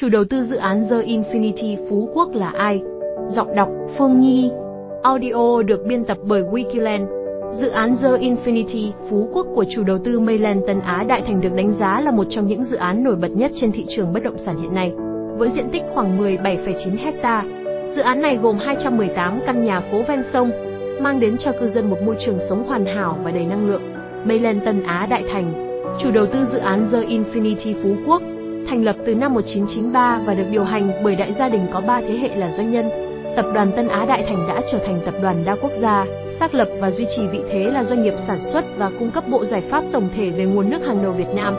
[0.00, 2.82] Chủ đầu tư dự án The Infinity Phú Quốc là ai?
[3.28, 4.50] Giọng đọc Phương Nhi
[5.02, 7.06] Audio được biên tập bởi Wikiland
[7.52, 11.40] Dự án The Infinity Phú Quốc của chủ đầu tư Mayland Tân Á Đại Thành
[11.40, 14.12] được đánh giá là một trong những dự án nổi bật nhất trên thị trường
[14.12, 14.92] bất động sản hiện nay.
[15.38, 17.44] Với diện tích khoảng 17,9 hecta,
[17.96, 20.50] dự án này gồm 218 căn nhà phố ven sông,
[21.00, 23.82] mang đến cho cư dân một môi trường sống hoàn hảo và đầy năng lượng.
[24.24, 25.52] Mayland Tân Á Đại Thành,
[26.02, 28.22] chủ đầu tư dự án The Infinity Phú Quốc,
[28.68, 32.00] thành lập từ năm 1993 và được điều hành bởi đại gia đình có 3
[32.00, 32.90] thế hệ là doanh nhân.
[33.36, 36.06] Tập đoàn Tân Á Đại Thành đã trở thành tập đoàn đa quốc gia,
[36.40, 39.24] xác lập và duy trì vị thế là doanh nghiệp sản xuất và cung cấp
[39.28, 41.54] bộ giải pháp tổng thể về nguồn nước hàng đầu Việt Nam,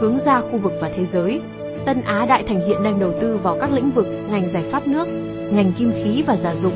[0.00, 1.40] hướng ra khu vực và thế giới.
[1.86, 4.86] Tân Á Đại Thành hiện đang đầu tư vào các lĩnh vực ngành giải pháp
[4.86, 5.08] nước,
[5.50, 6.74] ngành kim khí và gia dụng,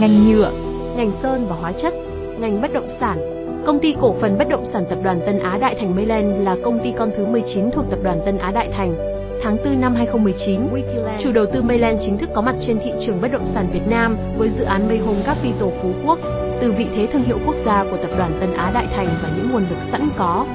[0.00, 0.50] ngành nhựa,
[0.96, 1.94] ngành sơn và hóa chất,
[2.38, 3.18] ngành bất động sản.
[3.66, 6.56] Công ty cổ phần bất động sản tập đoàn Tân Á Đại Thành Mayland là
[6.62, 9.15] công ty con thứ 19 thuộc tập đoàn Tân Á Đại Thành.
[9.46, 10.60] Tháng 4 năm 2019,
[11.20, 13.86] chủ đầu tư Mayland chính thức có mặt trên thị trường bất động sản Việt
[13.86, 16.18] Nam với dự án Mayhome Capital Phú Quốc,
[16.60, 19.32] từ vị thế thương hiệu quốc gia của tập đoàn Tân Á Đại Thành và
[19.36, 20.46] những nguồn lực sẵn có.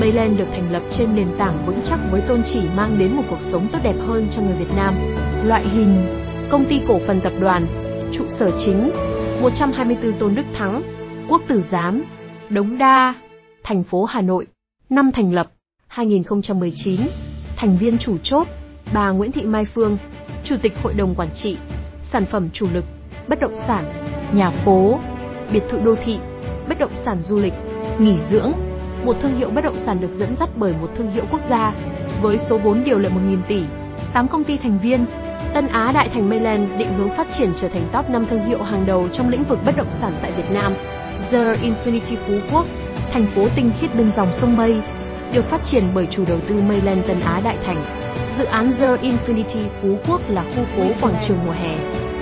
[0.00, 3.22] Mayland được thành lập trên nền tảng vững chắc với tôn chỉ mang đến một
[3.30, 4.94] cuộc sống tốt đẹp hơn cho người Việt Nam.
[5.44, 6.06] Loại hình
[6.50, 7.66] Công ty cổ phần tập đoàn
[8.12, 8.90] Trụ sở chính
[9.42, 10.82] 124 Tôn Đức Thắng
[11.28, 12.04] Quốc tử giám
[12.48, 13.14] Đống Đa
[13.64, 14.46] Thành phố Hà Nội
[14.90, 15.50] Năm thành lập
[15.86, 17.00] 2019
[17.58, 18.46] Thành viên chủ chốt
[18.92, 19.98] Bà Nguyễn Thị Mai Phương
[20.44, 21.56] Chủ tịch Hội đồng Quản trị
[22.02, 22.84] Sản phẩm chủ lực
[23.28, 23.92] Bất động sản
[24.32, 24.98] Nhà phố
[25.52, 26.18] Biệt thự đô thị
[26.68, 27.52] Bất động sản du lịch
[27.98, 28.52] Nghỉ dưỡng
[29.04, 31.72] Một thương hiệu bất động sản được dẫn dắt bởi một thương hiệu quốc gia
[32.22, 33.62] Với số vốn điều lệ 1.000 tỷ
[34.12, 35.06] 8 công ty thành viên
[35.54, 38.62] Tân Á Đại Thành Mayland định hướng phát triển trở thành top 5 thương hiệu
[38.62, 40.74] hàng đầu trong lĩnh vực bất động sản tại Việt Nam.
[41.30, 42.66] The Infinity Phú Quốc,
[43.12, 44.82] thành phố tinh khiết bên dòng sông Mây,
[45.32, 47.84] được phát triển bởi chủ đầu tư Mayland Tân Á Đại Thành.
[48.38, 51.78] Dự án The Infinity Phú Quốc là khu phố quảng trường mùa hè,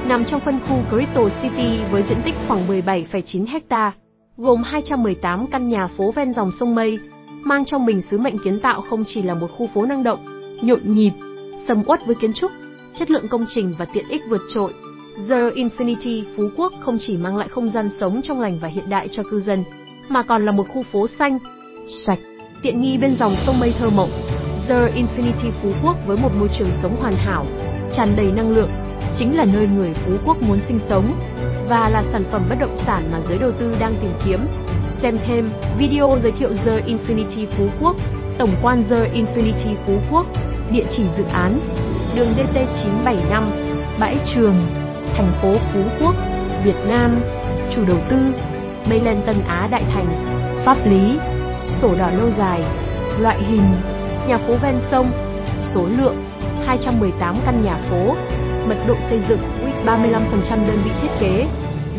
[0.09, 3.93] nằm trong phân khu Crypto City với diện tích khoảng 17,9 hecta,
[4.37, 6.99] gồm 218 căn nhà phố ven dòng sông Mây,
[7.43, 10.19] mang trong mình sứ mệnh kiến tạo không chỉ là một khu phố năng động,
[10.63, 11.13] nhộn nhịp,
[11.69, 12.51] sầm uất với kiến trúc,
[12.95, 14.73] chất lượng công trình và tiện ích vượt trội.
[15.29, 18.85] The Infinity Phú Quốc không chỉ mang lại không gian sống trong lành và hiện
[18.91, 19.65] đại cho cư dân,
[20.09, 21.39] mà còn là một khu phố xanh,
[22.07, 22.19] sạch,
[22.63, 24.11] tiện nghi bên dòng sông mây thơ mộng.
[24.69, 27.47] The Infinity Phú Quốc với một môi trường sống hoàn hảo,
[27.93, 28.71] tràn đầy năng lượng,
[29.19, 31.13] chính là nơi người Phú Quốc muốn sinh sống
[31.69, 34.41] và là sản phẩm bất động sản mà giới đầu tư đang tìm kiếm.
[35.03, 37.97] Xem thêm video giới thiệu The Infinity Phú Quốc,
[38.39, 40.27] tổng quan The Infinity Phú Quốc,
[40.71, 41.59] địa chỉ dự án
[42.17, 43.43] đường DT975,
[43.99, 44.55] Bãi Trường,
[45.17, 46.15] thành phố Phú Quốc,
[46.65, 47.21] Việt Nam,
[47.75, 48.17] chủ đầu tư,
[48.91, 50.07] Mayland Tân Á Đại Thành,
[50.65, 51.19] pháp lý,
[51.83, 52.61] sổ đỏ lâu dài,
[53.21, 53.75] loại hình,
[54.29, 55.13] nhà phố ven sông,
[55.75, 56.17] số lượng,
[56.67, 58.15] 218 căn nhà phố,
[58.69, 59.41] mật độ xây dựng,
[59.87, 61.47] 35% đơn vị thiết kế,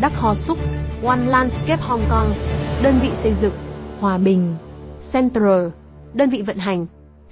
[0.00, 0.58] Đắc Ho Súc,
[1.04, 2.34] One Landscape Hong Kong,
[2.82, 3.54] đơn vị xây dựng,
[4.00, 4.54] Hòa Bình,
[5.12, 5.66] Central,
[6.14, 6.86] đơn vị vận hành,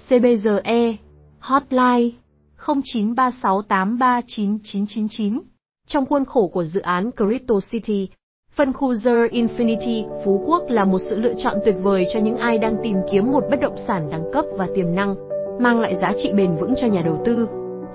[0.08, 0.96] CBGE,
[1.38, 2.10] Hotline
[2.58, 5.40] 0936839999.
[5.88, 8.08] Trong khuôn khổ của dự án Crypto City,
[8.56, 12.36] phân khu The Infinity Phú Quốc là một sự lựa chọn tuyệt vời cho những
[12.36, 15.14] ai đang tìm kiếm một bất động sản đẳng cấp và tiềm năng,
[15.60, 17.48] mang lại giá trị bền vững cho nhà đầu tư.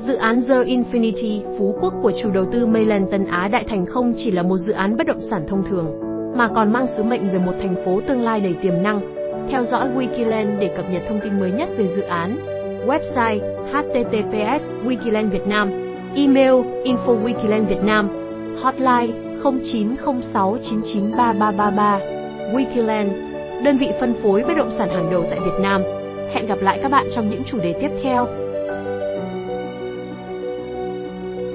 [0.07, 3.85] Dự án The Infinity Phú Quốc của chủ đầu tư Mayland Tân Á Đại Thành
[3.85, 5.99] không chỉ là một dự án bất động sản thông thường,
[6.35, 9.01] mà còn mang sứ mệnh về một thành phố tương lai đầy tiềm năng.
[9.49, 12.37] Theo dõi Wikiland để cập nhật thông tin mới nhất về dự án.
[12.87, 13.39] Website
[13.71, 15.69] https wikiland việt nam
[16.15, 18.09] email info wikiland việt nam
[18.61, 21.99] hotline 0906993333
[22.53, 23.09] wikiland,
[23.63, 25.81] đơn vị phân phối bất động sản hàng đầu tại Việt Nam.
[26.33, 28.27] Hẹn gặp lại các bạn trong những chủ đề tiếp theo.